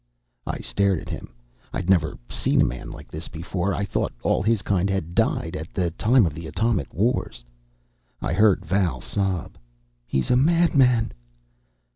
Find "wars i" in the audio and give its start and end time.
6.91-8.33